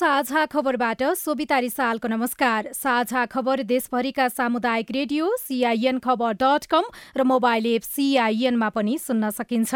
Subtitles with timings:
[0.00, 6.84] साझा खबरबाट सोभिता रिसालको नमस्कार। साझा खबर देशभरिका सामुदायिक radio CIN Khabar dot com
[7.16, 9.74] र मोबाइल एप सिआइएनमा पनि सुन्न सकिन्छ।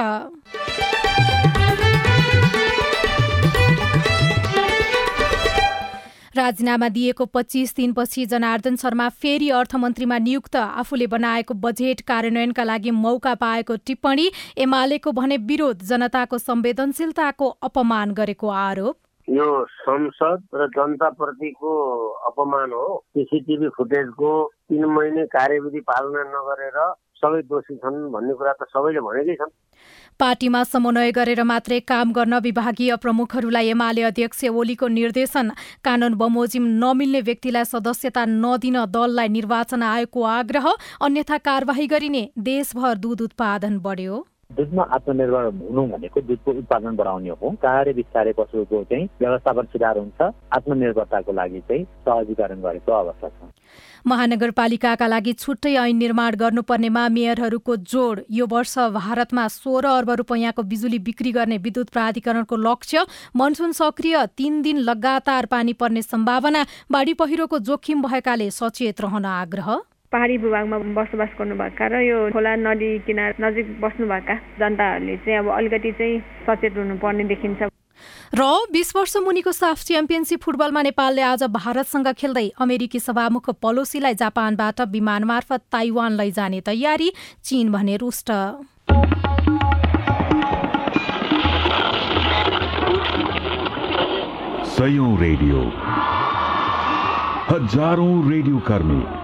[6.34, 13.34] राजीनामा दिएको पच्चिस दिनपछि जनार्दन शर्मा फेरि अर्थमन्त्रीमा नियुक्त आफूले बनाएको बजेट कार्यान्वयनका लागि मौका
[13.36, 18.96] पाएको टिप्पणी एमालेको भने विरोध जनताको संवेदनशीलताको अपमान गरेको आरोप।
[19.28, 21.70] यो संसद र जनताप्रतिको
[22.28, 24.32] अपमान हो। सिसिटिभी फुटेजको
[24.68, 26.78] तिन महिने कार्यविधि पालना नगरेर
[27.16, 29.52] सबै दोषी छन् भन्ने कुरा त सबैले भनेकै छन्।
[30.20, 35.50] पार्टीमा समन्वय गरेर मात्रै काम गर्न विभागीय प्रमुखहरूलाई एमाले अध्यक्ष ओलीको निर्देशन
[35.84, 43.22] कानून बमोजिम नमिल्ने व्यक्तिलाई सदस्यता नदिन दललाई निर्वाचन आयोगको आग्रह अन्यथा कारवाही गरिने देशभर दुध
[43.22, 44.24] उत्पादन बढ्यो।
[44.56, 50.20] दुधमा आत्मनिर्भर हुनु भनेको दुधको उत्पादन बढाउने हो। कार्य बिस्तारै पशुको चाहिँ व्यवस्थापन सुधार हुन्छ।
[50.52, 53.52] आत्मनिर्भरताको लागि चाहिँ सहजीकरण गरेको अवस्था छ।
[54.06, 60.98] महानगरपालिकाका लागि छुट्टै ऐन निर्माण गर्नुपर्नेमा मेयरहरूको जोड। यो वर्ष भारतमा सोह्र अर्ब रुपियाँको बिजुली
[60.98, 67.58] बिक्री गर्ने विद्युत प्राधिकरणको लक्ष्य। मनसुन सक्रिय तीन दिन लगातार पानी पर्ने सम्भावना। बाढी पहिरोको
[67.60, 69.80] जोखिम भएकाले सचेत रहन आग्रह।
[70.14, 75.90] पहाडी भूभागमा बसोबास गर्नुभएका र यो खोला नदी किनार नजिक बस्नुभएका जनताहरूले चाहिँ अब अलिकति
[75.98, 77.60] चाहिँ सचेत हुनुपर्ने देखिन्छ।
[78.34, 84.80] र बिस वर्ष मुनिको साफ च्याम्पियनसिप फुटबलमा नेपालले आज भारतसँग खेल्दै अमेरिकी सभामुख पलोसीलाई जापानबाट
[84.94, 87.10] विमान मार्फत ताइवान लैजाने तयारी
[87.42, 88.30] चीन भने रुष्ट।
[95.18, 95.60] रेडियो।
[97.50, 99.23] हजारौं रेडियो कर्मी।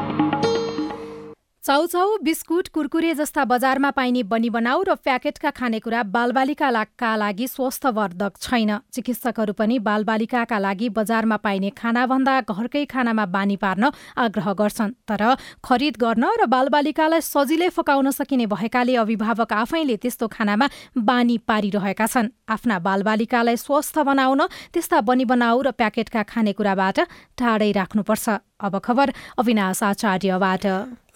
[1.63, 8.71] चाउचाउ बिस्कुट कुरकुरे जस्ता बजारमा पाइने बनी बनाउ र प्याकेटका खानेकुरा बालबालिकाका लागि स्वस्थवर्धक छैन।
[8.89, 15.23] चिकित्सकहरू पनि बालबालिकाका लागि बजारमा पाइने खानाभन्दा घरकै खानामा बानी पार्न आग्रह गर्छन्। तर
[15.61, 20.65] खरिद गर्न र बालबालिकालाई सजिलै फकाउन सकिने भएकाले अभिभावक आफैले त्यस्तो खानामा
[20.97, 24.41] बानी पारिरहेका छन्। आफ्ना बालबालिकालाई स्वस्थ बनाउन
[24.73, 26.97] त्यस्ता बनी बनाउ र प्याकेटका खानेकुराबाट
[27.37, 28.25] टाढै राख्नुपर्छ।
[28.61, 30.65] अब खबर अविनाश आचार्यबाट।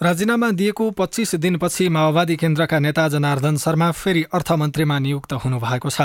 [0.02, 6.00] राजीनामा दिएको पच्चिस दिनपछि माओवादी केन्द्रका नेता जनार्दन शर्मा फेरि अर्थमन्त्रीमा नियुक्त हुनुभएको छ।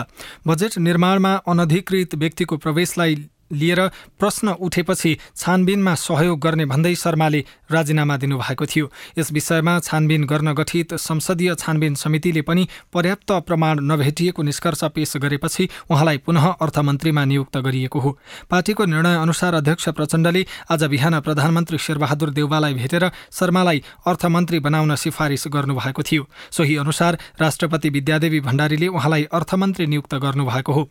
[0.47, 3.16] बजेट निर्माणमा अनधिकृत व्यक्तिको प्रवेशलाई
[3.51, 3.88] लिएर
[4.19, 10.94] प्रश्न उठेपछि छानबिनमा सहयोग गर्ने भन्दै शर्माले राजीनामा दिनुभएको थियो। यस विषयमा छानबिन गर्न गठित
[10.94, 18.00] संसदीय छानबिन समितिले पनि पर्याप्त प्रमाण नभेटिएको निष्कर्ष पेश गरेपछि उहाँलाई पुनः अर्थमन्त्रीमा नियुक्त गरिएको
[18.00, 18.17] हो।
[18.50, 25.44] पार्टीको निर्णय अनुसार अध्यक्ष प्रचण्डले आज बिहान प्रधानमन्त्री शेरबहादुर देउवालाई भेटेर शर्मालाई अर्थमन्त्री बनाउन सिफारिस
[25.47, 30.90] गर्नुभएको थियो। सोही अनुसार राष्ट्रपति विद्यादेवी भण्डारीले उहाँलाई अर्थमन्त्री नियुक्त गर्नुभएको हो।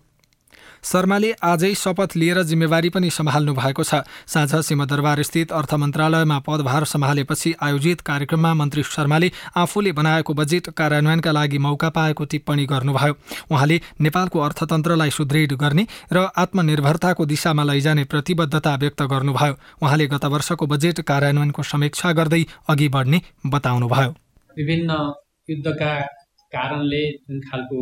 [0.82, 6.84] शर्माले आजै शपथ लिएर जिम्मेवारी पनि सम्हाल्नु भएको छ। साँझ सिंहदरबार स्थित अर्थ मन्त्रालयमा पदभार
[6.84, 13.14] सम्हालेपछि आयोजित कार्यक्रममा मन्त्री शर्माले आफूले बनाएको बजेट कार्यान्वयनका लागि मौका पाएको टिप्पणी गर्नुभयो।
[13.50, 20.66] उहाँले नेपालको अर्थतन्त्रलाई सुदृढ गर्ने र आत्मनिर्भरताको दिशामा लैजाने प्रतिबद्धता व्यक्त गर्नुभयो। उहाँले गत वर्षको
[20.66, 24.10] बजेट कार्यान्वयनको समीक्षा गर्दै अघि बढ्ने बताउनुभयो।
[24.56, 24.90] विभिन्न
[25.48, 25.92] युद्धका
[26.52, 27.78] कारणले जुन खालको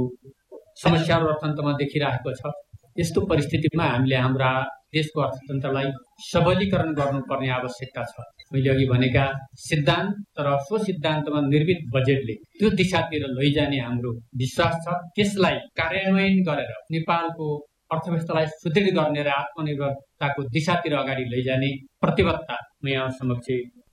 [0.78, 2.52] समस्याहरू अर्थतन्त्रमा देखिरहेको छ
[2.98, 4.50] यस्तो परिस्थितिमा हामीले हाम्रा
[4.94, 5.88] देशको अर्थतन्त्रलाई
[6.24, 9.24] सबलीकरण गर्नुपर्ने आवश्यकता छ। मैले अघि भनेका
[9.68, 14.12] सिद्धान्त र सो सिद्धान्तमा निर्मित बजेटले त्यो दिशातिर लैजाने हाम्रो
[14.42, 17.48] विश्वास छ। त्यसलाई कार्यान्वयन गरेर नेपालको
[17.94, 21.70] अर्थव्यवस्थालाई सुदृढ गर्ने र आत्मनिर्भरताको दिशातिर अगाडि लैजाने
[22.02, 23.48] प्रतिबद्धता म यहाँ समक्ष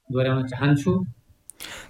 [0.09, 0.91] दोहोऱ्याउन चाहन्छु।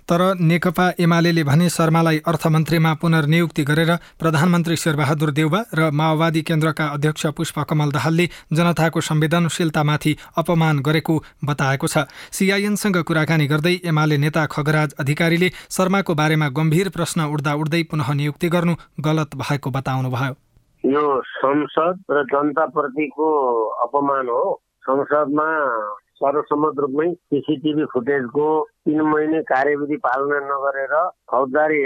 [0.10, 7.26] तर नेकपा एमाले भने शर्मालाई अर्थमन्त्रीमा पुनर्नियुक्ति गरेर प्रधानमन्त्री शेरबहादुर देउबा र माओवादी केन्द्रका अध्यक्ष
[7.38, 11.16] पुष्पकमल दाहालले जनताको संवेदनशीलतामाथि अपमान गरेको
[11.46, 17.84] बताएको छ। सिआइएनसँग कुराकानी गर्दै एमाले नेता खगराज अधिकारीले शर्माको बारेमा गम्भीर प्रश्न उठ्दा उठ्दै
[17.92, 20.34] पुनः नियुक्ति गर्नु गलत भएको बताउनुभयो।
[20.84, 23.28] यो संसद र जनताप्रतिको
[23.84, 25.48] अपमान हो। संसदमा
[26.16, 28.46] सर्वसम्मत रूपमै सिसिटिभी फुटेजको
[28.86, 30.94] तिन महिने कार्यविधि पालना नगरेर
[31.32, 31.82] फौजदारी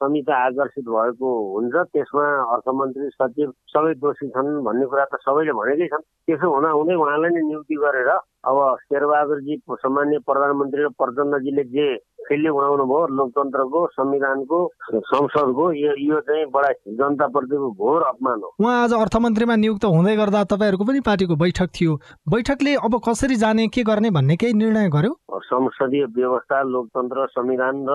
[0.00, 5.88] संहिता आकर्षित भएको हुन्छ। त्यसमा अर्थमन्त्री सचिव सबै दोषी छन् भन्ने कुरा त सबैले भनेकै
[5.92, 8.10] छन्। त्यसो हुँदा हुँदै उहाँलाई नै नियुक्ति गरेर
[8.48, 11.88] अब शेरबहादुरजी सामान्य प्रधानमन्त्री र प्रचण्डजीले जे
[12.28, 14.58] खेल्ने उडाउनु भयो लोकतन्त्रको संविधानको
[14.94, 16.70] संसदको यो यो चाहिँ बडा
[17.00, 21.96] जनताप्रतिको घोर अपमान हो। उहाँ आज अर्थमन्त्रीमा नियुक्त हुँदै गर्दा तपाईँहरूको पनि पार्टीको बैठक थियो।
[22.30, 25.12] बैठकले अब कसरी जाने के गर्ने भन्ने केही निर्णय गर्यो?
[25.50, 27.94] संसदीय व्यवस्था लोकतन्त्र संविधान र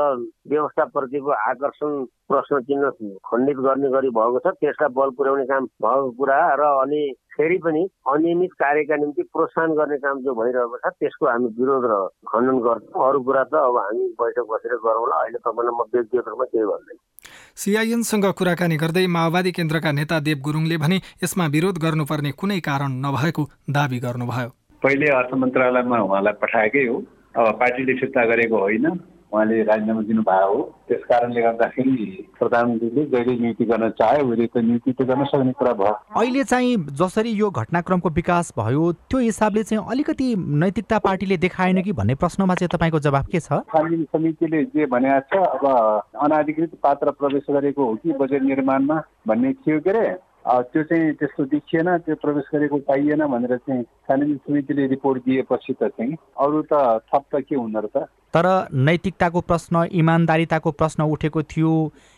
[0.52, 2.90] व्यवस्थाप्रतिको आकर्षण प्रश्न चिन्ह
[3.30, 7.04] खण्डित गर्ने गरी भएको छ। त्यसलाई बल पुर्याउने काम भएको कुरा र अनि
[7.36, 11.96] फेरि पनि अनियमित कार्यका निम्ति प्रोत्साहन गर्ने काम जो भइरहेको छ त्यसको हामी विरोध र
[12.32, 16.46] खण्डन गर्छौँ। अरू कुरा त अब हामी बैठक बसेर गरौँला अहिले तपाईँलाई म व्यक्तिगत रूपमा
[16.46, 16.98] केही भन्दैन।
[17.56, 23.44] सिआइएनसँग कुराकानी गर्दै माओवादी केन्द्रका नेता देव गुरुङले भने यसमा विरोध गर्नुपर्ने कुनै कारण नभएको
[23.70, 24.50] दावी गर्नुभयो।
[24.84, 26.98] पहिले अर्थ मन्त्रालयमा उहाँलाई पठाएकै हो।
[27.36, 28.86] अब पार्टीले फिर्ता गरेको होइन।
[29.36, 31.96] उहाँले राजीनामा दिनुभएको हो त्यस कारणले गर्दाखेरि
[32.40, 36.76] प्रधानमन्त्रीले जहिले नियुक्ति गर्न चाहे उहिले त नियुक्ति त गर्न सक्ने कुरा भयो। अहिले चाहिँ
[37.02, 40.28] जसरी यो घटनाक्रमको विकास भयो त्यो हिसाबले चाहिँ अलिकति
[40.64, 43.60] नैतिकता पार्टीले देखाएन कि भन्ने प्रश्नमा चाहिँ तपाईँको जवाब के छ?
[43.74, 45.66] छानबिन समितिले जे भनेको छ अब
[46.24, 50.08] अनाधिकृत पात्र प्रवेश गरेको हो कि बजेट निर्माणमा भन्ने थियो के अरे?
[50.46, 55.90] त्यो चाहिँ त्यस्तो देखिएन त्यो प्रवेश गरेको पाइएन भनेर चाहिँ छानबिन समितिले रिपोर्ट दिएपछि त
[55.90, 58.06] चाहिँ अरू त थप त के हुन र त?
[58.34, 61.72] तर नैतिकताको प्रश्न इमान्दारिताको प्रश्न उठेको थियो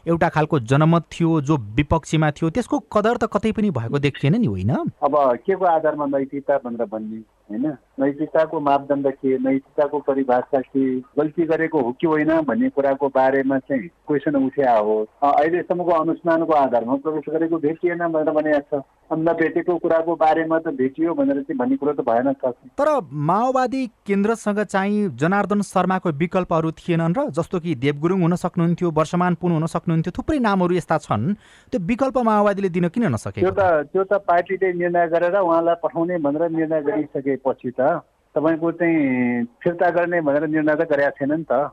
[0.06, 4.48] एउटा खालको जनमत थियो जो विपक्षीमा थियो त्यसको कदर त कतै पनि भएको देखिएन नि
[4.48, 4.72] होइन?
[5.04, 5.16] अब
[5.46, 7.78] के को आधारमा नैतिकता भनेर भन्ने होइन?
[7.98, 10.84] नैतिकताको मापदण्ड के नैतिकताको परिभाषा के
[11.18, 16.96] गल्ती गरेको हो कि होइन भन्ने कुराको बारेमा चाहिँ क्वेसन उठ्या हो। अहिलेसम्मको अनुष्ठानको आधारमा
[17.04, 21.94] प्रवेश गरेको भेटिएन भनेर भनेको छ। नभेटेको कुराको बारेमा त भेटियो भनेर चाहिँ भन्ने कुरो
[21.94, 22.34] त भएन
[22.78, 22.90] तर
[23.28, 29.36] माओवादी केन्द्रसँग चाहिँ जनार्दन शर्माको विकल्पहरू थिएनन् र जस्तो कि देव गुरुङ हुन सक्नुहुन्थ्यो वर्षमान
[29.42, 31.34] पुन हुन सक्नुहुन्थ्यो थुप्रै नामहरू यस्ता छन्।
[31.74, 36.18] त्यो विकल्प माओवादीले दिन किन नसके त्यो त त्यो त पार्टीले निर्णय गरेर उहाँलाई पठाउने
[36.20, 37.87] भनेर निर्णय गरिसकेपछि त
[38.36, 41.72] तपाईँको चाहिँ फिर्ता गर्ने भनेर निर्णय त गरेका थिएन नि त।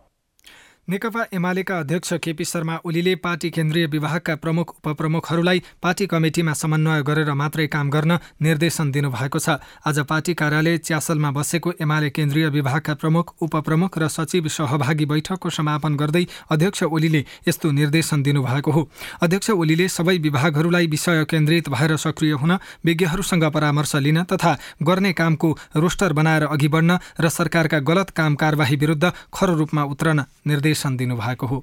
[0.89, 7.33] नेकपा एमालेका अध्यक्ष केपी शर्मा ओलीले पार्टी केन्द्रीय विभागका प्रमुख उपप्रमुखहरूलाई पार्टी कमिटीमा समन्वय गरेर
[7.33, 13.33] मात्रै काम गर्न निर्देशन दिनुभएको छ। आज पार्टी कार्यालय च्यासलमा बसेको एमाले केन्द्रीय विभागका प्रमुख
[13.41, 18.83] उपप्रमुख र सचिव सहभागी बैठकको समापन गर्दै अध्यक्ष ओलीले यस्तो निर्देशन दिनुभएको हो।
[19.23, 24.53] अध्यक्ष ओलीले सबै विभागहरूलाई विषय केन्द्रित भएर सक्रिय हुन विज्ञहरूसँग परामर्श लिन तथा
[24.85, 30.25] गर्ने कामको रोस्टर बनाएर अघि बढ्न र सरकारका गलत काम कारवाही विरुद्ध खरो रूपमा उत्रन
[30.45, 31.63] निर्देश निर्देशन दिनुभएको हो।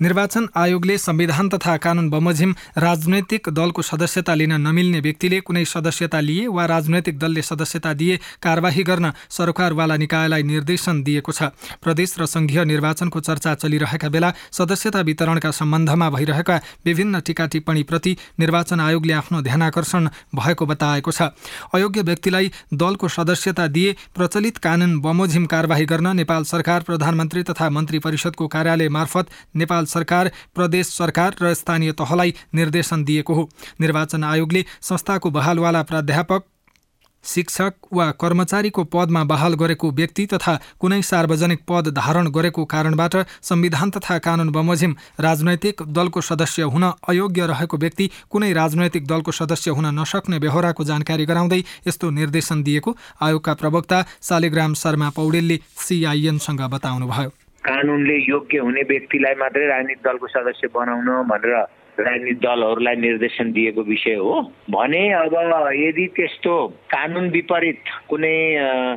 [0.00, 6.46] निर्वाचन आयोगले संविधान तथा कानून बमोजिम राजनैतिक दलको सदस्यता लिन नमिल्ने व्यक्तिले कुनै सदस्यता लिए
[6.48, 11.50] वा राजनैतिक दलले सदस्यता दिए कारवाही गर्न सरकारवाला निकायलाई निर्देशन दिएको छ।
[11.82, 18.80] प्रदेश र संघीय निर्वाचनको चर्चा चलिरहेका बेला सदस्यता वितरणका सम्बन्धमा भइरहेका विभिन्न टिका टिप्पणीप्रति निर्वाचन
[18.80, 21.34] आयोगले आफ्नो ध्यानकर्षण भएको बताएको छ।
[21.74, 27.98] अयोग्य व्यक्तिलाई दलको सदस्यता दिए प्रचलित कानून बमोजिम कारवाही गर्न नेपाल सरकार प्रधानमन्त्री तथा मन्त्री
[27.98, 33.48] परिषदको कार्यालय मार्फत नेपाल सरकार प्रदेश सरकार र स्थानीय तहलाई निर्देशन दिएको हो।
[33.80, 36.46] निर्वाचन आयोगले संस्थाको बहालवाला प्राध्यापक
[37.24, 43.90] शिक्षक वा कर्मचारीको पदमा बहाल गरेको व्यक्ति तथा कुनै सार्वजनिक पद धारण गरेको कारणबाट संविधान
[43.90, 49.86] तथा कानून बमोजिम राजनैतिक दलको सदस्य हुन अयोग्य रहेको व्यक्ति कुनै राजनैतिक दलको सदस्य हुन
[49.98, 57.30] नसक्ने बेहोराको जानकारी गराउँदै यस्तो निर्देशन दिएको आयोगका प्रवक्ता शालिग्राम शर्मा पौडेलले सिआइएनसँग बताउनुभयो।
[57.64, 61.54] कानुनले योग्य हुने व्यक्तिलाई मात्रै राजनीतिक दलको सदस्य बनाउन भनेर
[61.98, 64.34] राजनीतिक दलहरूलाई निर्देशन दिएको विषय हो।
[64.70, 65.34] भने अब
[65.74, 66.54] यदि त्यस्तो
[66.94, 68.38] कानुन विपरीत कुनै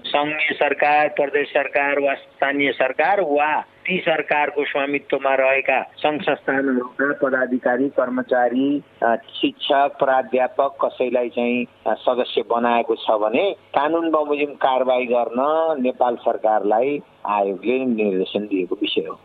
[0.05, 7.87] सङ्घीय सरकार प्रदेश सरकार वा स्थानीय सरकार वा ती सरकारको स्वामित्वमा रहेका सङ्घ संस्थानहरूका पदाधिकारी
[7.89, 8.67] कर्मचारी
[9.35, 11.65] शिक्षक प्राध्यापक कसैलाई चाहिँ
[12.03, 15.41] सदस्य बनाएको छ भने कानुन बमोजिम कारवाही गर्न
[15.81, 19.19] नेपाल सरकारलाई आयोगले निर्देशन दिएको विषय हो।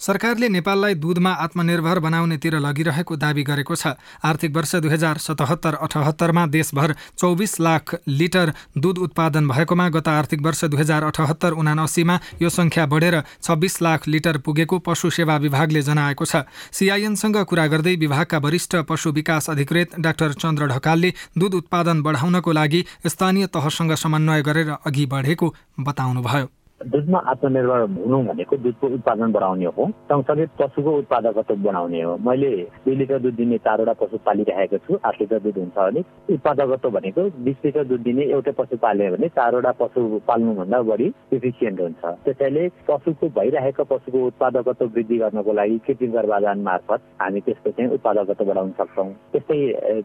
[0.00, 6.46] सरकारले नेपाललाई दूधमा आत्मनिर्भर बनाउनेतिर लगिरहेको दावी गरेको छ। आर्थिक वर्ष दुई हजार सतहत्तर अठहत्तरमा
[6.48, 12.48] देशभर चौबिस लाख लिटर दूध उत्पादन भएकोमा गत आर्थिक वर्ष दुई हजार अठहत्तर उनासीमा यो
[12.50, 18.38] सङ्ख्या बढेर छब्बिस लाख लिटर पुगेको पशु सेवा विभागले जनाएको छ। सिआइएनसँग कुरा गर्दै विभागका
[18.38, 24.70] वरिष्ठ पशु विकास अधिकृत डाक्टर चन्द्र ढकालले दूध उत्पादन बढाउनको लागि स्थानीय तहसँग समन्वय गरेर
[24.76, 26.48] अघि बढेको बताउनुभयो।
[26.80, 32.50] दुधमा आत्मनिर्भर हुनु भनेको दुधको उत्पादन बढाउने हो सँगसँगै पशुको उत्पादकत्व बढाउने हो मैले
[32.84, 37.24] दुई लिटर दुध दिने चारवटा पशु पालिरहेको छु आठ लिटर दुध हुन्छ भने उत्पादकत्व भनेको
[37.40, 42.68] बिस लिटर दुध दिने एउटै पशु पाल्यो भने चारवटा पशु पाल्नुभन्दा बढी इफिसियन्ट हुन्छ त्यसैले
[42.86, 48.70] पशुको भइरहेको पशुको उत्पादकत्व वृद्धि गर्नको लागि कृत्रिम गर्भाधान मार्फत हामी त्यसको चाहिँ उत्पादकत्व बढाउन
[48.74, 49.58] सक्छौँ त्यस्तै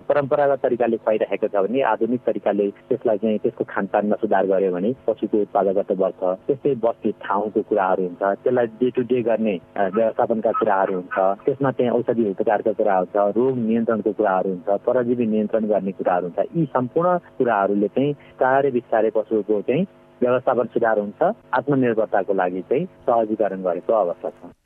[0.08, 5.42] परम्परागत तरिकाले खुवाइरहेको छ भने आधुनिक तरिकाले त्यसलाई चाहिँ त्यसको खानपानमा सुधार गर्यो भने पशुको
[5.42, 11.18] उत्पादकत्व बढ्छ त्यस्तै बस्ने ठाउँको कुराहरू हुन्छ त्यसलाई डे टु डे गर्ने व्यवस्थापनका कुराहरू हुन्छ
[11.46, 16.48] त्यसमा चाहिँ औषधि उपचारका कुरा हुन्छ रोग नियन्त्रणको कुराहरू हुन्छ परजीवी नियन्त्रण गर्ने कुराहरू हुन्छ
[16.56, 19.86] यी सम्पूर्ण कुराहरूले चाहिँ बिस्तारै बिस्तारै पशुको चाहिँ
[20.22, 24.61] व्यवस्थापन सुधार हुन्छ आत्मनिर्भरताको लागि चाहिँ सहजीकरण गरेको अवस्था छ।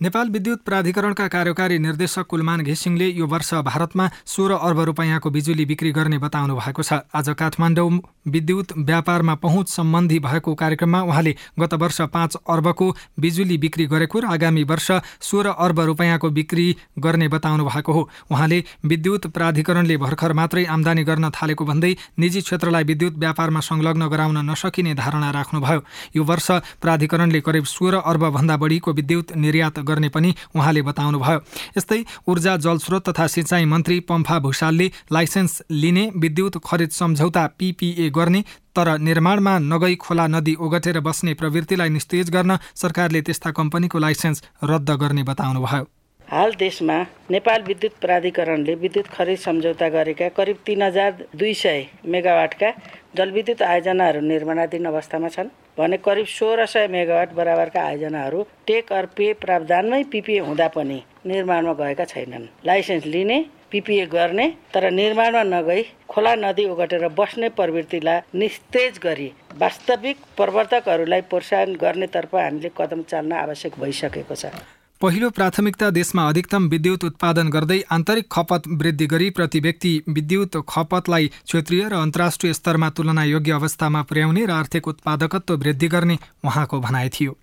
[0.00, 5.90] नेपाल विद्युत प्राधिकरणका कार्यकारी निर्देशक कुलमान घिसिङले यो वर्ष भारतमा सोह्र अर्ब रुपियाँको बिजुली बिक्री
[5.92, 7.90] गर्ने बताउनु भएको छ। आज काठमाडौँ
[8.28, 12.86] विद्युत व्यापारमा पहुँच सम्बन्धी भएको कार्यक्रममा उहाँले गत वर्ष पाँच अर्बको
[13.18, 16.66] बिजुली बिक्री गरेको र आगामी वर्ष सोह्र अर्ब रुपियाँको बिक्री
[16.98, 22.84] गर्ने बताउनु भएको हो। उहाँले विद्युत प्राधिकरणले भर्खर मात्रै आमदानी गर्न थालेको भन्दै निजी क्षेत्रलाई
[22.84, 25.82] विद्युत व्यापारमा संलग्न गराउन नसकिने धारणा राख्नुभयो।
[26.16, 31.40] यो वर्ष प्राधिकरणले करिब सोह्र अर्बभन्दा बढीको विद्युत निर्यात गर्ने पनि उहाँले बताउनुभयो।
[31.78, 38.42] यस्तै ऊर्जा जलस्रोत तथा सिँचाइ मन्त्री पम्फा भूषालले लाइसेन्स लिने विद्युत खरिद सम्झौता पिपिए गर्ने
[38.76, 44.90] तर निर्माणमा नगई खोला नदी ओगटेर बस्ने प्रवृत्तिलाई निस्तेज गर्न सरकारले त्यस्ता कम्पनीको लाइसेन्स रद्द
[45.00, 45.86] गर्ने बताउनुभयो।
[46.28, 46.96] हाल देशमा
[47.30, 52.70] नेपाल विद्युत प्राधिकरणले विद्युत खरिद सम्झौता गरेका करिब तिन हजार दुई सय मेगावाटका
[53.16, 59.32] जलविद्युत आयोजनाहरू निर्माणाधीन अवस्थामा छन्। भने करिब सोह्र सय मेगावाट बराबरका आयोजनाहरू टेक अर पे
[59.42, 63.38] प्रावधानमै पिपिए हुँदा पनि निर्माणमा गएका छैनन्। लाइसेन्स लिने
[63.70, 69.30] पिपिए गर्ने तर निर्माणमा नगई खोला नदी ओगटेर बस्ने प्रवृत्तिलाई निस्तेज गरी
[69.60, 74.52] वास्तविक प्रवर्तकहरूलाई प्रोत्साहन गर्नेतर्फ हामीले कदम चाल्न आवश्यक भइसकेको छ।
[75.00, 81.30] पहिलो प्राथमिकता देशमा अधिकतम विद्युत उत्पादन गर्दै आन्तरिक खपत वृद्धि गरी प्रति व्यक्ति विद्युत खपतलाई
[81.44, 87.08] क्षेत्रीय र अन्तर्राष्ट्रिय स्तरमा तुलना योग्य अवस्थामा पुर्याउने र आर्थिक उत्पादकत्व वृद्धि गर्ने उहाँको भनाइ
[87.10, 87.36] थियो।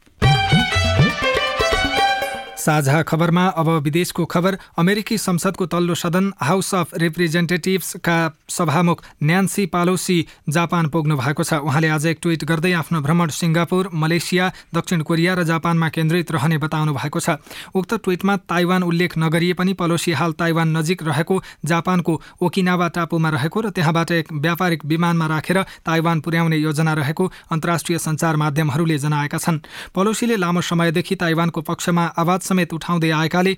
[2.66, 8.18] साझा खबरमा अब विदेशको खबर। अमेरिकी संसदको तल्लो सदन हाउस अफ रिप्रेजेन्टेटिभ्सका
[8.50, 10.18] सभामुख न्यान्सी पालोसी
[10.50, 15.34] जापान पुग्नु भएको छ। उहाँले आज एक ट्विट गर्दै आफ्नो भ्रमण सिङ्गापुर मलेसिया दक्षिण कोरिया
[15.36, 17.38] र जापानमा केन्द्रित रहने बताउनु भएको छ।
[17.70, 23.62] उक्त ट्विटमा ताइवान उल्लेख नगरिए पनि पलोसी हाल ताइवान नजिक रहेको जापानको ओकिनावा टापुमा रहेको
[23.62, 29.62] र त्यहाँबाट एक व्यापारिक विमानमा राखेर ताइवान पुर्याउने योजना रहेको अन्तर्राष्ट्रिय सञ्चार माध्यमहरूले जनाएका छन्।
[29.94, 33.58] पलोसीले लामो समयदेखि ताइवानको पक्षमा आवाज समेत उठाउँदै आएकाले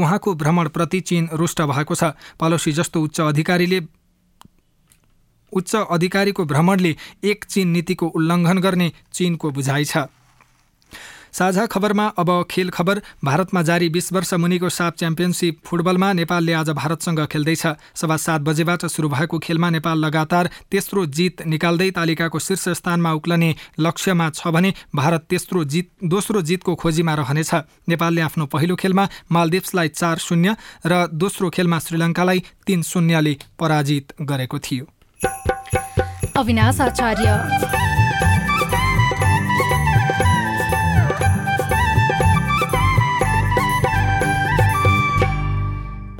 [0.00, 3.80] उहाँको भ्रमणप्रति चीन रुष्ट भएको छ। पालोसी जस्तो उच्च अधिकारीले
[5.52, 10.08] उच्च अधिकारीको भ्रमणले एक चीन नीतिको उल्लङ्घन गर्ने चीनको बुझाइ छ।
[11.32, 16.70] साझा खबरमा अब खेल खबर। भारतमा जारी बिस वर्ष मुनिको साप च्याम्पियनसिप फुटबलमा नेपालले आज
[16.72, 22.68] भारतसँग खेल्दैछ। सभा सात बजेबाट सुरु भएको खेलमा नेपाल लगातार तेस्रो जित निकाल्दै तालिकाको शीर्ष
[22.80, 27.54] स्थानमा उक्लने लक्ष्यमा छ भने भारत तेस्रो जित दोस्रो जितको खोजीमा रहनेछ।
[27.88, 30.56] नेपालले आफ्नो पहिलो खेलमा मालदिप्सलाई चार शून्य
[30.86, 34.84] र दोस्रो खेलमा श्रीलङ्कालाई तीन शून्यले पराजित गरेको थियो।
[36.36, 37.89] अविनाश आचार्य।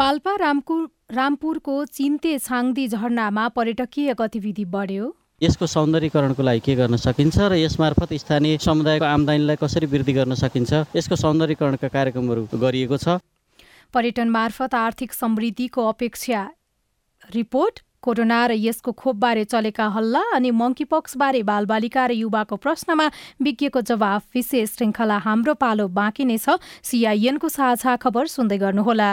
[0.00, 5.09] पाल्पा रामपुर रामपुरको चिन्ते छाङदी झरनामा पर्यटकीय गतिविधि बढ्यो।
[5.42, 10.97] यसको सौन्दर्यकरणको लागि के गर्न सकिन्छ र यसमार्फत स्थानीय समुदायको आमदानीलाई कसरी वृद्धि गर्न सकिन्छ
[10.97, 13.21] यसको सौन्दर्यकरणका कार्यक्रमहरू गरिएको छ।
[13.95, 16.40] पर्यटन मार्फत आर्थिक समृद्धिको अपेक्षा
[17.37, 23.11] रिपोर्ट कोरोना र यसको खोपबारे चलेका हल्ला अनि मङ्कीपक्सबारे बालबालिका र युवाको प्रश्नमा
[23.45, 26.57] विज्ञको जवाफ विशेष श्रृङ्खला हाम्रो पालो बाँकी नै छ।
[26.88, 29.12] सिआइएनको साझा खबर सुन्दै गर्नुहोला।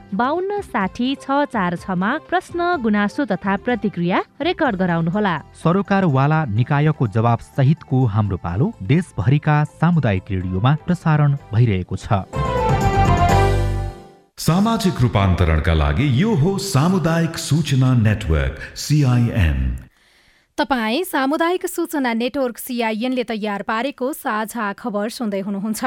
[0.13, 7.99] बाहन्न साठी छ चार छमा प्रश्न गुनासो तथा प्रतिक्रिया रेकर्ड गराउनुहोला। सरोकारवाला निकायको जवाब सहितको
[8.15, 12.27] हाम्रो पालो देशभरिका सामुदायिक रेडियोमा प्रसारण भइरहेको छ।
[14.37, 19.59] सामाजिक रूपान्तरणका लागि यो हो सामुदायिक सूचना नेटवर्क सिआइएन
[20.57, 25.83] तपाईँ सामुदायिक सूचना नेटवर्क सिआइएनले तयार पारेको साझा खबर सुन्दै हुनुहुन्छ।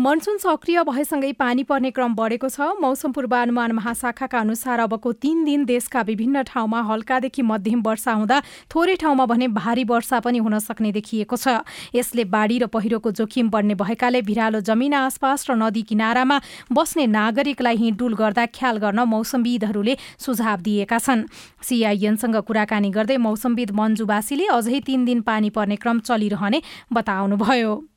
[0.00, 5.64] मनसुन सक्रिय भएसँगै पानी पर्ने क्रम बढेको छ। मौसम पूर्वानुमान महाशाखाका अनुसार अबको तीन दिन
[5.64, 10.92] देशका विभिन्न ठाउँमा हल्कादेखि मध्यम वर्षा हुँदा थोरै ठाउँमा भने भारी वर्षा पनि हुन सक्ने
[10.92, 11.62] देखिएको छ।
[11.94, 16.40] यसले बाढी र पहिरोको जोखिम बढ्ने भएकाले भिरालो जमिन आसपास र नदी किनारामा
[16.72, 21.26] बस्ने नागरिकलाई हिँडुल गर्दा ख्याल गर्न मौसमविदहरूले सुझाव दिएका छन्।
[21.62, 26.62] सिआइएनसँग कुराकानी गर्दै मौसमविद मन्जुवासीले अझै तीन दिन पानी पर्ने क्रम चलिरहने
[26.92, 27.93] बताउनुभयो।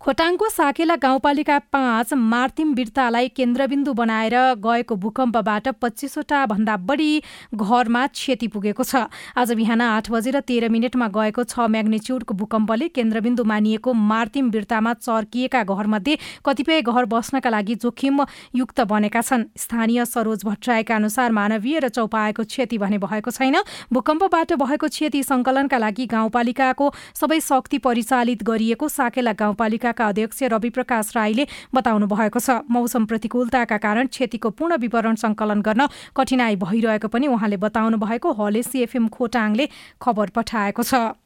[0.00, 7.22] खोटाङको साकेला गाउँपालिका पाँच मार्तिम बिर्तालाई केन्द्रबिन्दु बनाएर गएको भूकम्पबाट पच्चिसवटा भन्दा बढी
[7.54, 13.44] घरमा क्षति पुगेको छ। आज बिहान आठ बजेर तेह्र मिनटमा गएको छ म्याग्निच्युडको भूकम्पले केन्द्रबिन्दु
[13.44, 20.94] मानिएको मार्तिम बिर्तामा चर्किएका घरमध्ये कतिपय घर बस्नका लागि जोखिमयुक्त बनेका छन्। स्थानीय सरोज भट्टराईका
[20.94, 23.56] अनुसार मानवीय र चौपाएको क्षति भने भएको छैन।
[23.90, 30.70] भूकम्पबाट भएको क्षति सङ्कलनका लागि गाउँपालिकाको सबै शक्ति परिचालित गरिएको साकेला गाउँपालिका नगरपालिकाका अध्यक्ष रवि
[30.70, 37.08] प्रकाश राईले बताउनु भएको छ। मौसम प्रतिकूलताका कारण क्षतिको पूर्ण विवरण सङ्कलन गर्न कठिनाई भइरहेको
[37.08, 39.68] पनि उहाँले बताउनु भएको हलेसी एफएम खोटाङले
[40.00, 41.16] खबर पठाएको छ।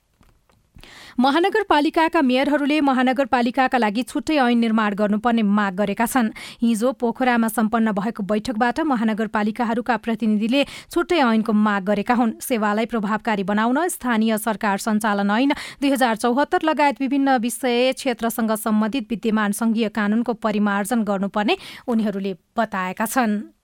[1.21, 6.31] महानगरपालिकाका मेयरहरूले महानगरपालिकाका लागि छुट्टै ऐन निर्माण गर्नुपर्ने माग गरेका छन्।
[6.63, 13.87] हिजो पोखरामा सम्पन्न भएको बैठकबाट महानगरपालिकाहरूका प्रतिनिधिले छुट्टै ऐनको माग गरेका हुन्। सेवालाई प्रभावकारी बनाउन
[13.89, 20.33] स्थानीय सरकार सञ्चालन ऐन दुई हजार चौहत्तर लगायत विभिन्न विषय क्षेत्रसँग सम्बन्धित विद्यमान संघीय कानूनको
[20.39, 21.57] परिमार्जन गर्नुपर्ने
[21.89, 23.58] उनीहरूले बताएका छन्।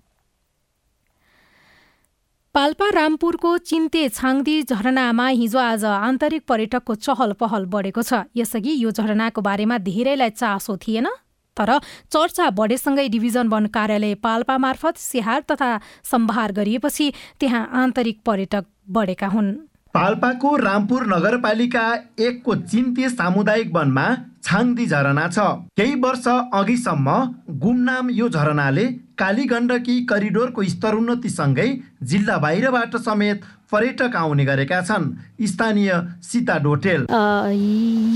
[2.54, 8.90] पाल्पा रामपुरको चिन्ते छाङदी झरनामा हिजो आज आन्तरिक पर्यटकको चहल पहल बढेको छ। यसअघि यो
[8.92, 11.08] झरनाको बारेमा धेरैलाई चासो थिएन
[11.56, 11.70] तर
[12.14, 15.70] चर्चा बढेसँगै डिभिजन वन कार्यालय पाल्पा मार्फत स्याहार तथा
[16.04, 17.06] सम्भार गरिएपछि
[17.40, 19.50] त्यहाँ आन्तरिक पर्यटक बढेका हुन्।
[19.94, 21.84] पाल्पाको रामपुर नगरपालिका
[22.20, 24.06] एकको चिन्ते सामुदायिक वनमा
[24.44, 25.38] छाङदी झरना छ।
[25.78, 27.08] केही वर्ष अघिसम्म
[27.62, 28.86] गुमनाम यो झरनाले
[29.18, 31.68] कालीगण्डकी करिडोरको स्तरोन्नतिसँगै
[32.02, 33.38] जिल्ला बाहिरबाट समेत
[33.72, 35.04] पर्यटक आउने गरेका छन्।
[35.46, 35.90] स्थानीय
[36.22, 37.06] सीता डोटेल।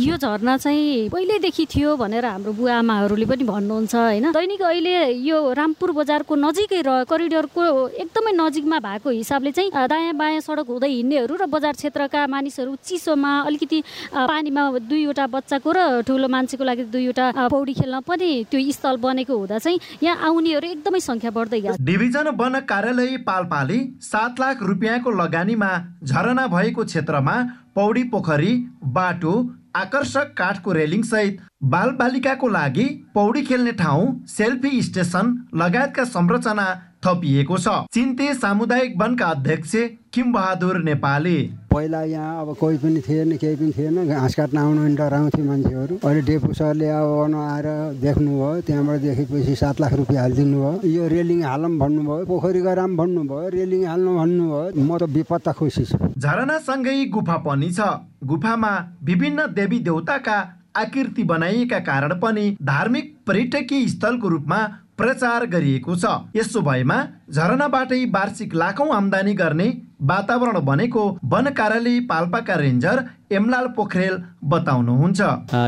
[0.04, 4.26] यो झरना चाहिँ पहिल्यैदेखि थियो भनेर हाम्रो बुवा आमाहरूले पनि भन्नुहुन्छ होइन?
[4.30, 7.62] दैनिक अहिले यो रामपुर बजारको नजिकै र करिडोरको
[7.94, 13.32] एकदमै नजिकमा भएको हिसाबले चाहिँ दायाँ बायाँ सडक हुँदै हिँड्नेहरू र बजार क्षेत्रका मानिसहरू चिसोमा
[13.48, 13.78] अलिकति
[14.14, 19.58] पानीमा दुईवटा बच्चाको र ठुलो मान्छेको लागि दुईवटा पौडी खेल्न पनि त्यो स्थल बनेको हुँदा
[19.58, 25.70] चाहिँ यहाँ आउनेहरू एकदमै सङ्ख्या बढ्दै गएको डिभिजन वन कार्यालय पाल्पाले सात लाख रुपियाँको लगानीमा
[26.04, 27.36] झरना भएको क्षेत्रमा
[27.74, 28.52] पौडी पोखरी
[28.92, 29.34] बाटो
[29.76, 36.66] आकर्षक काठको रेलिङ सहित बालबालिकाको लागि पौडी खेल्ने ठाउँ सेल्फी स्टेसन लगायतका संरचना
[37.02, 39.72] थपिएको छ। चिन्ते सामुदायिक वनका अध्यक्ष
[40.14, 41.36] किम बहादुर नेपाली।
[41.70, 45.98] पहिला यहाँ अब कोही पनि थिएन केही पनि थिएन घाँस काट्न आउनु पनि डराउँथे मान्छेहरू।
[46.02, 47.66] अहिले डेपु सरले अब आएर
[48.02, 53.48] देख्नुभयो त्यहाँबाट देखेपछि सात लाख रुपियाँ हालिदिनु भयो यो रेलिङ हालौँ भन्नुभयो पोखरी गराम भन्नुभयो
[53.48, 57.80] रेलिङ हाल्नु भन्नुभयो। म त विपत्ता खुसी छु। झरनासँगै गुफा पनि छ।
[58.24, 58.72] गुफामा
[59.04, 60.38] विभिन्न देवी देवताका
[60.76, 64.60] आकृति बनाइएका कारण पनि धार्मिक पर्यटकीय स्थलको रूपमा
[64.98, 66.04] प्रचार गरिएको छ।
[66.36, 69.68] यसो भएमा झरनाबाटै वार्षिक लाखौँ आमदानी गर्ने
[70.08, 72.98] वातावरण बनेको वन कार्यालय पाल्पाका रेन्जर
[73.32, 74.14] एमलाल पोखरेल
[74.50, 75.20] बताउनुहुन्छ।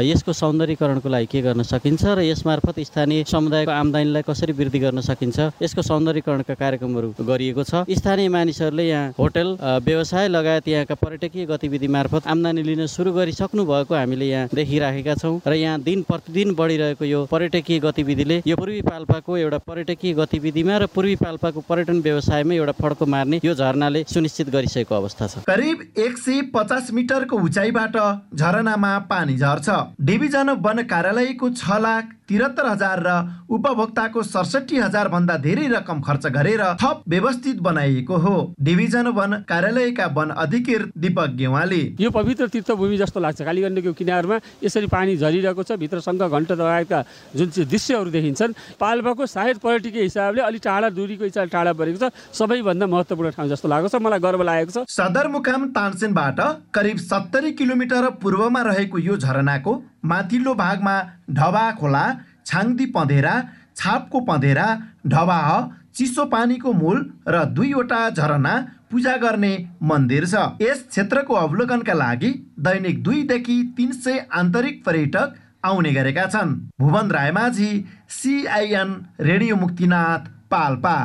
[0.07, 5.39] यसको सौन्दर्यकरणको लागि के गर्न सकिन्छ र यसमार्फत स्थानीय समुदायको आमदानीलाई कसरी वृद्धि गर्न सकिन्छ
[5.63, 9.49] यसको सौन्दर्यकरणका कार्यक्रमहरू गरिएको छ। स्थानीय मानिसहरूले यहाँ होटल
[9.85, 15.35] व्यवसाय लगायत यहाँका पर्यटकीय गतिविधि मार्फत आमदानी लिन सुरु गरिसक्नु भएको हामीले यहाँ देखिराखेका छौँ
[15.47, 20.87] र यहाँ दिन प्रतिदिन बढिरहेको यो पर्यटकीय गतिविधिले यो पूर्वी पाल्पाको एउटा पर्यटकीय गतिविधिमा र
[20.95, 21.17] पूर्वी
[21.51, 26.41] पाल्पाको पर्यटन व्यवसायमा एउटा फड्को मार्ने यो झरनाले सुनिश्चित गरिसकेको अवस्था छ। करिब एक सय
[26.55, 27.97] पचास मिटरको उचाइबाट
[28.35, 29.69] झरनामा पानी झर्छ।
[30.01, 33.11] डिभिजन वन कार्यालयको छ लाख तिहत्तर हजार र
[33.51, 40.07] उपभोक्ताको सडसठी हजार भन्दा धेरै रकम खर्च गरेर थप व्यवस्थित बनाइएको हो। डिभिजन वन कार्यालयका
[40.15, 45.75] वन अधिकृत दीपक गेवाली। यो पवित्र तीर्थभूमि जस्तो लाग्छ। कालीगण्डको किनारमा यसरी पानी झरिरहेको छ।
[45.75, 47.03] भित्र शङ्ख घन्ट लगायतका
[47.35, 52.15] जुन चाहिँ दृश्यहरू देखिन्छन् पाल्पाको सायद पर्यटकीय हिसाबले अलिक टाढा दूरीको हिसाबले टाढा परेको छ।
[52.31, 56.39] सबैभन्दा महत्त्वपूर्ण ठाउँ जस्तो लागेको छ। मलाई गर्व लागेको छ। सदरमुकाम तानसेनबाट
[56.71, 60.95] करिब सत्तरी किलोमिटर पूर्वमा रहेको यो झरनाको माथिल्लो भागमा
[61.31, 62.05] ढबा खोला
[62.47, 63.35] छाङदी पँधेरा
[63.77, 64.67] छापको पँधेरा
[65.07, 65.49] ढबाह
[65.97, 68.55] चिसो पानीको मूल र दुईवटा झरना
[68.91, 75.35] पूजा गर्ने मन्दिर छ। यस क्षेत्रको अवलोकनका लागि दैनिक दुईदेखि तिन सय आन्तरिक पर्यटक
[75.65, 77.71] आउने गरेका छन्। Bhuwan Raimajhi
[78.11, 80.97] CIN radio Muktinath Palpa.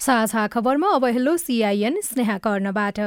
[0.00, 3.00] साझा खबरमा अब हेलो सिआइएन स्नेहा कर्णबाट।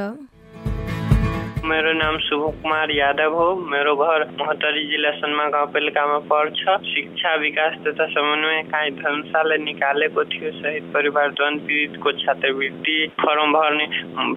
[1.60, 7.74] मेरो नाम शुभ कुमार यादव हो। मेरो घर महोत्तरी जिल्ला सन्मा गाउँपालिकामा पर्छ। शिक्षा विकास
[7.86, 13.86] तथा समन्वय काहीँ धर्मशाला निकालेको थियो। शहीद परिवार जन पीडितको छात्रवृत्ति फर्म भर्ने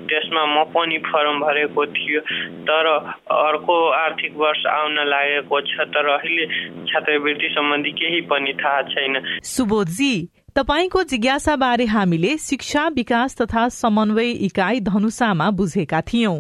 [0.04, 2.20] त्यसमा म पनि फर्म भरेको थियो।
[2.68, 2.92] तर
[3.32, 6.46] अर्को आर्थिक वर्ष आउन लागेको छ तर अहिले
[6.92, 10.14] छात्रवृत्ति सम्बन्धी केही पनि थाहा छैन। सुबोधजी
[10.56, 16.38] तपाईँको जिज्ञासाबारे हामीले शिक्षा विकास तथा समन्वय इकाइ धनुषामा बुझेका थियौं।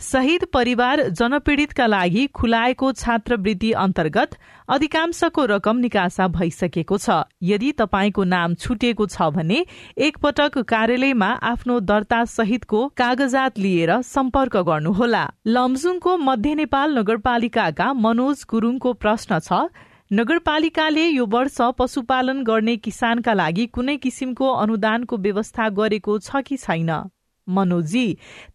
[0.00, 4.36] शहीद परिवार जनपीड़ितका लागि खुलाएको छात्रवृत्ति अन्तर्गत
[4.68, 9.64] अधिकांशको रकम निकासा भइसकेको छ। यदि तपाईँको नाम छुटेको छ भने
[9.98, 18.92] एकपटक कार्यालयमा आफ्नो दर्ता सहितको कागजात लिएर सम्पर्क गर्नुहोला। लमजुङको मध्य नेपाल नगरपालिकाका मनोज गुरूङको
[18.94, 19.64] प्रश्न छ
[20.12, 26.90] नगरपालिकाले यो वर्ष पशुपालन गर्ने किसानका लागि कुनै किसिमको अनुदानको व्यवस्था गरेको छ कि छैन?
[27.48, 28.06] मनोजी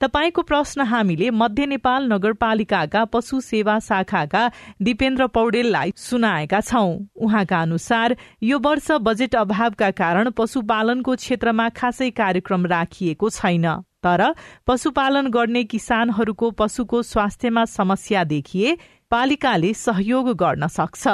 [0.01, 4.51] तपाईँको प्रश्न हामीले मध्य नेपाल नगरपालिकाका पशु सेवा शाखाका
[4.81, 12.65] दिपेन्द्र पौडेललाई सुनाएका छौं। उहाँका अनुसार यो वर्ष बजेट अभावका कारण पशुपालनको क्षेत्रमा खासै कार्यक्रम
[12.65, 13.67] राखिएको छैन।
[14.03, 14.21] तर
[14.67, 18.77] पशुपालन गर्ने किसानहरूको पशुको स्वास्थ्यमा समस्या देखिए
[19.11, 21.07] पालिकाले सहयोग गर्न सक्छ।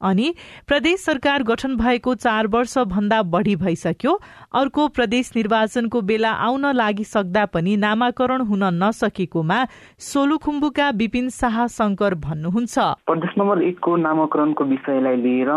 [0.00, 0.34] अनि
[0.68, 4.12] प्रदेश सरकार गठन भएको चार वर्ष भन्दा बढ़ी भइसक्यो।
[4.54, 9.64] अर्को प्रदेश निर्वाचनको बेला आउन लागिसक्दा पनि नामाकरण हुन नसकेकोमा
[10.00, 15.50] सोलुखुम्बुका विपिन शाह शंकर भन्नुहुन्छ। प्रदेश नम्बर एकको नामाकरणको विषयलाई लिएर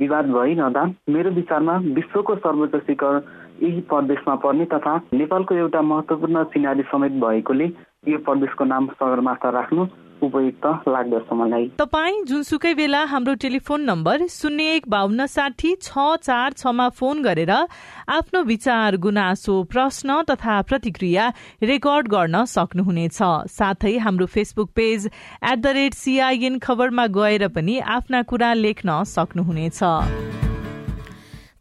[0.00, 3.22] विवाद भइरहँदा मेरो विचारमा विश्वको सर्वोच्च शिखर
[3.62, 7.64] यही प्रदेशमा पर्ने तथा नेपालको एउटा महत्वपूर्ण सिनारी समेत भएकोले
[8.08, 9.84] यो प्रदेशको नाम सगरमाथा राख्नु
[10.22, 16.52] उपयुक्त लाग्दछ मलाई। तपाईँ जुनसुकै बेला हाम्रो टेलिफोन नम्बर शून्य एक बाहन्न साठी छ चार
[16.54, 21.28] छमा फोन गरेर आफ्नो विचार गुनासो प्रश्न तथा प्रतिक्रिया
[21.62, 23.18] रेकर्ड गर्न सक्नुहुनेछ।
[23.50, 29.80] साथै हाम्रो Facebook page at the rate CIN खबरमा गएर पनि आफ्ना कुरा लेख्न सक्नुहुनेछ।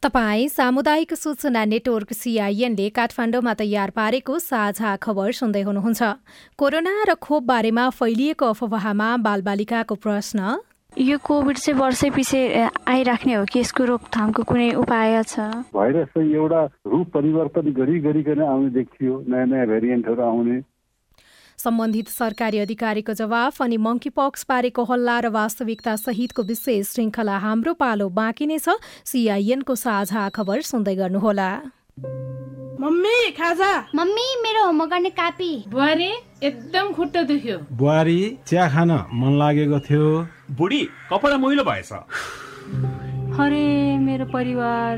[0.03, 6.01] तपाई सामुदायिक सूचना नेटवर्क सिआइएनले काठमाडौँमा तयार पारेको साझा खबर सुन्दै हुनुहुन्छ।
[6.57, 10.39] कोरोना र खोप बारेमा फैलिएको अफवाहमा बालबालिकाको प्रश्न।
[10.97, 12.41] यो कोभिड चाहिँ वर्षै पछि
[12.89, 15.69] आइराख्ने हो कि यसको रोकथामको कुनै उपाय छ?
[15.69, 20.57] भाइरस एउटा रूप परिवर्तन गरी गरिकन आउने देखियो नयाँ नयाँ भेरिएन्टहरू आउने।
[21.61, 27.73] सम्बन्धित सरकारी अधिकारीको जवाफ अनि मङ्की पक्स पारेको हल्ला र वास्तविकता सहितको विशेष श्रृङ्खला हाम्रो
[27.77, 31.49] पालो बाँकी नै छ। सिआइएनको साझा खबर सुन्दै गर्नुहोला।
[32.81, 36.11] मम्मी खाजा। मम्मी मेरो होमवर्क गर्ने कापी। बुहारी
[36.43, 40.05] एकदम खुट्टा दुख्यो। बुहारी चिया खान मन लागेको थियो।
[40.57, 41.91] बुढी कपडा मैलो भएछ।
[43.37, 43.65] अरे
[44.01, 44.97] मेरो परिवार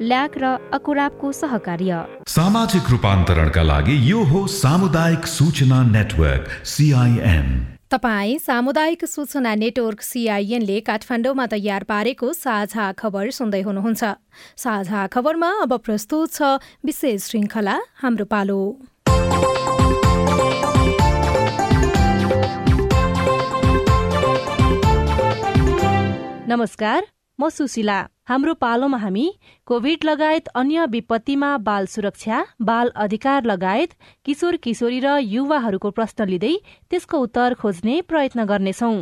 [0.00, 7.46] ल्याक र अकुराबको सहकार्य। सामाजिक रूपान्तरणका लागि यो हो सामुदायिक सूचना नेटवर्क सिआइएन
[7.94, 14.02] तपाई सामुदायिक सूचना नेटवर्क सिआइएनले काठमाडौँमा तयार पारेको साझा खबर सुन्दै हुनुहुन्छ।
[14.58, 18.60] साझा खबरमा अब प्रस्तुत छ विशेष श्रृङ्खला हाम्रो पालो।
[26.50, 27.06] नमस्कार
[27.38, 27.96] म सुशीला
[28.28, 29.24] हाम्रो पालोमा हामी
[29.66, 36.54] कोभिड लगायत अन्य विपत्तिमा बाल सुरक्षा बाल अधिकार लगायत किशोर किशोरी र युवाहरूको प्रश्न लिँदै
[36.90, 38.92] त्यसको उत्तर खोज्ने प्रयत्न गर्नेछौ।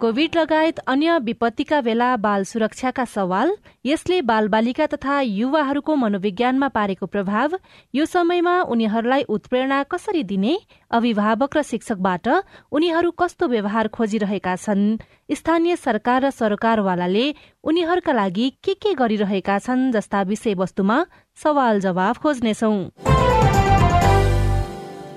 [0.00, 3.52] कोविड लगायत अन्य विपत्तिका बेला बाल सुरक्षाका सवाल
[3.86, 7.56] यसले बालबालिका तथा युवाहरूको मनोविज्ञानमा पारेको प्रभाव
[7.94, 10.58] यो समयमा उनीहरूलाई उत्प्रेरणा कसरी दिने
[10.90, 12.28] अभिभावक र शिक्षकबाट
[12.72, 14.86] उनीहरू कस्तो व्यवहार खोजिरहेका छन्
[15.32, 17.26] स्थानीय सरकार र सरकारवालाले
[17.64, 21.04] उनीहरूका लागि के के गरिरहेका छन् जस्ता विषयवस्तुमा
[21.42, 22.74] सवाल जवाफ खोज्नेछौ।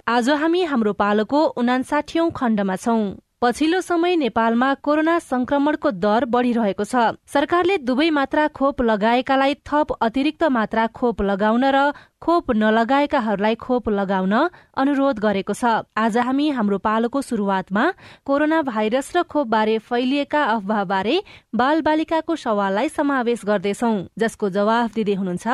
[0.08, 3.02] आज हामी हाम्रो पालोको उनासाठीौं खण्डमा छौं।
[3.42, 10.44] पछिल्लो समय नेपालमा कोरोना संक्रमणको दर बढ़िरहेको छ। सरकारले दुवै मात्रा खोप लगाएकालाई थप अतिरिक्त
[10.52, 11.84] मात्रा खोप लगाउन र
[12.20, 14.36] खोप नलगाएकाहरूलाई खोप लगाउन
[14.76, 17.86] अनुरोध गरेको छ। आज हामी हाम्रो पालोको शुरूआतमा
[18.28, 21.16] कोरोना भाइरस र खोप बारे फैलिएका अफवाहबारे
[21.56, 25.48] बाल बालिकाको सवाललाई समावेश गर्दैछौ जसको जवाफ दिँदै हुनुहुन्छ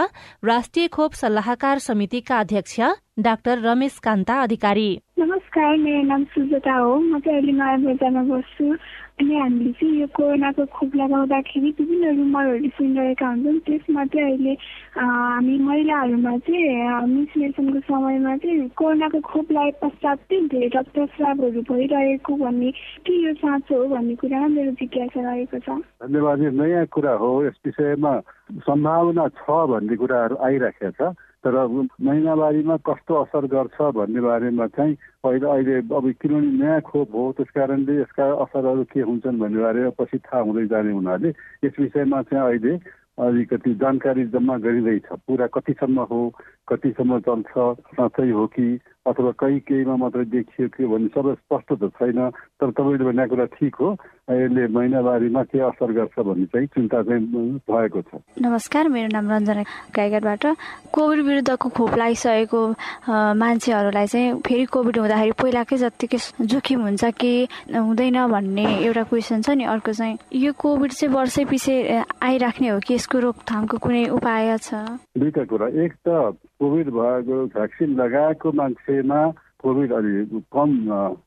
[0.44, 2.80] राष्ट्रिय खोप सल्लाहकार समितिका अध्यक्ष
[3.18, 4.88] डाक्टर रमेश कान्ता अधिकारी।
[5.20, 8.66] नमस्कार मेरो नाम सुजता हो। म चाहिँ अहिले नयाँ बजारमा बस्छु
[9.16, 14.54] अनि हामीले चाहिँ यो कोरोनाको खोप लगाउँदाखेरि विभिन्न रुमरहरू सुनिरहेका हुन्छौँ त्यसमा चाहिँ अहिले
[15.00, 22.72] हामी महिलाहरूमा चाहिँ मिसनेसनको समयमा चाहिँ कोरोनाको खोप लगाए पश्चात चाहिँ धेरै रक्तस्रावहरू भइरहेको भन्ने
[23.08, 27.64] के यो साँचो हो भन्ने कुरामा मेरो जिज्ञासा रहेको छ धन्यवाद नयाँ कुरा हो। यस
[27.66, 28.14] विषयमा
[28.68, 31.66] सम्भावना छ भन्ने कुराहरू आइराखेको छ। तर
[32.02, 37.50] महिनावारीमा कस्तो असर गर्छ भन्ने बारेमा चाहिँ पहिला अहिले अब किनभने नयाँ खोप हो त्यस
[37.54, 41.30] कारणले यसका असरहरू के हुन्छन् भन्ने बारेमा पछि थाहा हुँदै जाने हुनाले
[41.64, 42.74] यस विषयमा चाहिँ अहिले
[43.22, 46.22] अलिकति जानकारी जम्मा गरिँदैछ। पुरा कतिसम्म हो
[46.70, 47.54] कतिसम्म चल्छ
[47.96, 48.68] साँच्चै हो कि?
[49.06, 52.20] अथवा कहीँ केहीमा मात्रै देखियो कि भन्ने सबै स्पष्ट त छैन
[52.58, 53.90] तर तपाईँले भनेको कुरा ठिक हो।
[54.34, 59.64] यसले महिनावारीमा के असर गर्छ भन्ने चाहिँ चिन्ता चाहिँ भएको छ। नमस्कार मेरो नाम रञ्जना
[59.94, 60.46] गाइघाटबाट
[60.90, 62.62] कोभिड विरुद्धको खोप लगाइसकेको
[63.38, 67.34] मान्छेहरूलाई चाहिँ फेरि कोभिड हुँदाखेरि पहिलाकै जत्तिकै जोखिम हुन्छ कि
[67.78, 71.76] हुँदैन भन्ने एउटा क्वेसन छ नि अर्को चाहिँ यो कोभिड चाहिँ वर्षै पछि
[72.26, 74.74] आइराख्ने हो कि यसको रोकथामको कुनै उपाय छ?
[75.14, 79.20] दुईटा कुरा। एक त कोभिड भएको भ्याक्सिन लगाएको मान्छेमा
[79.60, 80.72] कोभिड अलि कम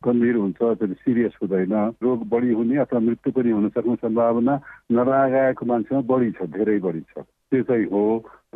[0.05, 4.55] गम्भीर हुन्छ त्यो सिरियस हुँदैन। रोग बढी हुने अथवा मृत्यु पनि हुन सक्ने सम्भावना
[4.93, 8.05] नलगाएको मान्छेमा बढी छ धेरै बढी छ। त्यो चाहिँ हो।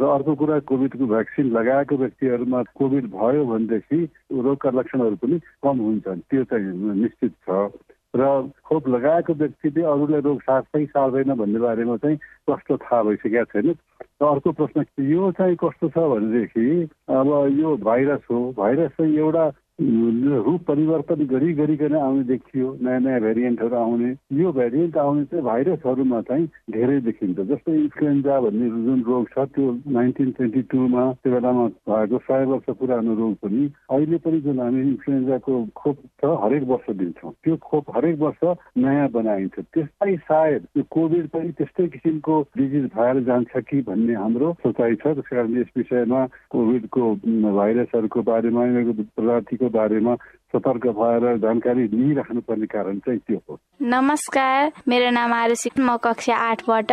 [0.01, 4.01] र अर्को कुरा कोभिडको भ्याक्सिन लगाएको व्यक्तिहरूमा कोभिड भयो भनेदेखि
[4.33, 7.69] रोगका लक्षणहरू पनि कम हुन्छन्। त्यो चाहिँ निश्चित छ।
[8.17, 12.17] र खोप लगाएको व्यक्तिले अरूलाई रोग सार्छै सार्दैन भन्ने बारेमा चाहिँ
[12.51, 13.69] कस्तो थाहा भइसकेको छैन।
[14.23, 16.67] र अर्को प्रश्न यो चाहिँ कस्तो छ भनेदेखि
[17.09, 19.45] अब यो भाइरस हो। भाइरस चाहिँ एउटा
[19.83, 26.21] रूप परिवर्तन गरी गरिकन आउने देखियो नयाँ नयाँ भेरिएन्टहरू आउने। यो भेरिएन्ट आउने चाहिँ भाइरसहरूमा
[26.29, 31.67] चाहिँ धेरै देखिन्छ। जस्तै इन्फ्लुएन्जा भन्ने जुन रोग छ त्यो नाइन्टिन ट्वेन्टी टूमा त्यो बेलामा
[31.89, 36.91] भएको सय वर्ष पुरानो रोग पनि अहिले पनि जुन हामी इन्फ्लुएन्जाको खोप छ हरेक वर्ष
[36.97, 38.41] दिन्छौँ। त्यो खोप हरेक वर्ष
[38.79, 44.53] नयाँ बनाइन्छ। त्यसलाई सायद यो कोभिड पनि त्यस्तै किसिमको डिजिज भएर जान्छ कि भन्ने हाम्रो
[44.63, 47.03] सोचाइ छ। त्यस कारण यस विषयमा कोभिडको
[47.59, 48.63] भाइरसहरूको बारेमा
[49.17, 50.15] प्रजातिको बारेमा
[50.53, 56.93] सतर्क भएर जानकारी लिइराख्नुपर्ने कारण चाहिँ त्यो हो। नमस्कार मेरो नाम आरुषि म कक्षा आठबाट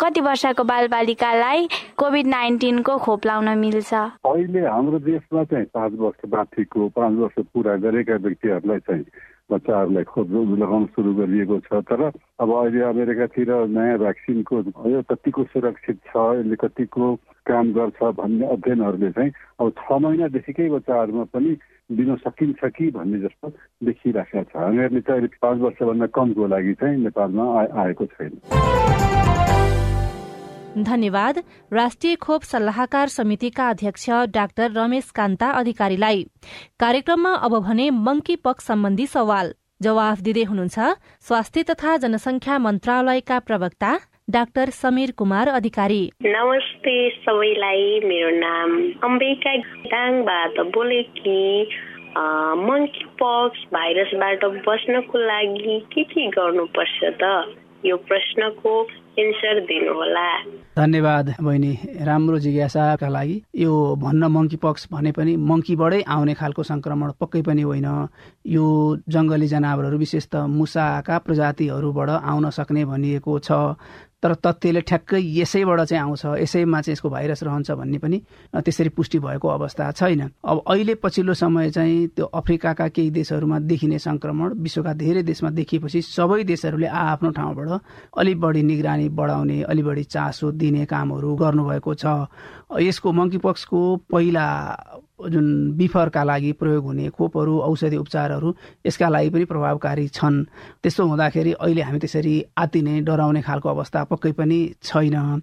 [0.00, 3.94] कति वर्षको बालबालिकालाई कोभिड नाइन्टिनको खोप लाउन मिल्छ?
[3.94, 9.04] अहिले हाम्रो देशमा चाहिँ पाँच वर्ष माथिको पाँच वर्ष पुरा गरेका व्यक्तिहरूलाई चाहिँ
[9.50, 12.02] बच्चाहरूलाई खोप लगाउन सुरु गरिएको छ। तर
[12.42, 14.56] अब अहिले अमेरिकातिर नयाँ भ्याक्सिनको
[14.90, 17.14] यो कतिको सुरक्षित छ यसले कतिको
[17.46, 19.30] काम गर्छ भन्ने अध्ययनहरूले चाहिँ
[19.62, 21.54] अब छ महिनादेखिकै बच्चाहरूमा पनि
[21.90, 23.48] दिन सकिन्छ कि भन्ने जस्तो
[23.84, 27.44] देखिराखेको छ। हामीहरूले चाहिँ अहिले पाँच वर्षभन्दा कमको लागि चाहिँ नेपालमा
[27.82, 28.32] आएको छैन।
[30.84, 31.38] धन्यवाद।
[31.72, 36.22] राष्ट्रिय खोप सल्लाहकार समितिका अध्यक्ष डाक्टर रमेश कान्ता अधिकारीलाई।
[36.80, 40.78] कार्यक्रममा अब भने मंकी पक्ष सम्बन्धी सवाल। जवाफ दिँदै हुनुहुन्छ
[41.20, 43.92] स्वास्थ्य तथा जनसंख्या मन्त्रालयका प्रवक्ता
[44.30, 48.70] डाक्टर समीर कुमार अधिकारी। नमस्ते सबैलाई मेरो नाम
[49.04, 49.54] अम्बिका
[49.90, 51.42] दाङबाट बोलेकी
[52.66, 57.24] मङ्की पक्स भाइरसबाट बस्नको लागि के के गर्नुपर्छ त?
[57.86, 58.72] यो प्रश्नको
[59.18, 60.26] एन्सर दिनुहोला।
[60.76, 61.72] धन्यवाद बहिनी।
[62.06, 67.62] राम्रो जिज्ञासाका लागि यो भन्न मङ्की पक्स भने पनि मङ्कीबाटै आउने खालको संक्रमण पक्कै पनि
[67.62, 67.88] होइन।
[68.46, 68.66] यो
[69.08, 73.50] जङ्गली जनावरहरू विशेष त मुसाका प्रजातिहरूबाट आउन सक्ने भनिएको छ।
[74.22, 78.18] तर तथ्यले ठ्याक्कै यसैबाट चाहिँ आउँछ यसैमा चाहिँ यसको भाइरस रहन्छ भन्ने पनि
[78.54, 83.98] त्यसरी पुष्टि भएको अवस्था छैन। अब अहिले पछिल्लो समय चाहिँ त्यो अफ्रिकाका केही देशहरूमा देखिने
[83.98, 87.68] संक्रमण विश्वका धेरै देशमा देखिएपछि सबै देशहरूले आआफ्नो ठाउँबाट
[88.18, 92.04] अलिक बढी निगरानी बढाउने अलि बढी चासो दिने कामहरू गर्नुभएको छ।
[92.80, 93.80] यसको मङ्की पक्सको
[94.12, 94.46] पहिला
[95.28, 98.54] जुन बिफरका लागि प्रयोग हुने खोपहरू औषधि उपचारहरू
[98.86, 100.44] यसका लागि पनि प्रभावकारी छन्।
[100.82, 105.42] त्यस्तो हुँदाखेरि अहिले हामी त्यसरी आतिने डराउने खालको अवस्था पक्कै पनि छैन।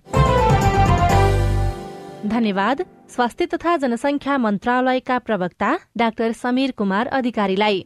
[2.26, 7.86] धन्यवाद। स्वास्थ्य तथा जनसंख्या मन्त्रालयका प्रवक्ता डाक्टर समीर कुमार अधिकारीलाई।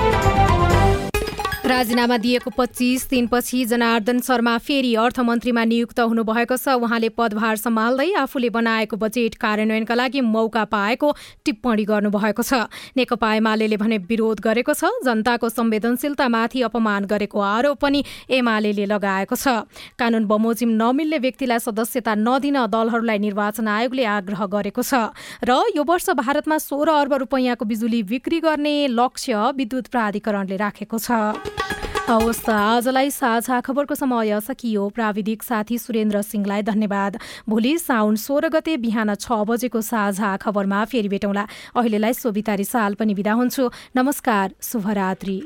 [1.71, 8.49] राजीनामा दिएको पच्चिस दिनपछि जनार्दन शर्मा फेरि अर्थमन्त्रीमा नियुक्त हुनुभएको छ। उहाँले पदभार सम्हाल्दै आफूले
[8.51, 11.07] बनाएको बजेट कार्यान्वयनका लागि मौका पाएको
[11.45, 18.03] टिप्पणी गर्नुभएको छ। नेकपा एमाले भने विरोध गरेको छ। जनताको संवेदनशीलतामाथि अपमान गरेको आरोप पनि
[18.29, 19.63] एमाले लगाएको छ।
[19.95, 26.19] कानून बमोजिम नमिल्ने व्यक्तिलाई सदस्यता नदिन दलहरूलाई निर्वाचन आयोगले आग्रह गरेको छ। र यो वर्ष
[26.19, 31.60] भारतमा सोह्र अर्ब रुपैयाँको बिजुली बिक्री गर्ने लक्ष्य विद्युत प्राधिकरणले राखेको छ।
[32.09, 37.17] हवस् आजलाई साझा खबरको समय सकियो। प्राविधिक साथी सुरेन्द्र सिंहलाई धन्यवाद।
[37.49, 43.13] भोलि साउन सोह्र गते बिहान छ बजेको साझा खबरमा फेरि भेटौँला। अहिलेलाई सोभितारी साल पनि
[43.13, 45.37] विदा हुन्छु। नमस्कार शुभरात्री।